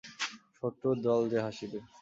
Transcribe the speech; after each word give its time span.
শত্রুর 0.57 0.95
দল 1.05 1.21
যে 1.31 1.39
হাসিবে! 1.45 1.79